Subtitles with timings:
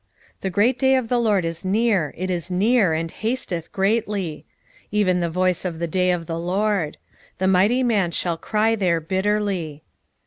[0.37, 4.47] 1:14 The great day of the LORD is near, it is near, and hasteth greatly,
[4.89, 6.97] even the voice of the day of the LORD:
[7.37, 9.83] the mighty man shall cry there bitterly.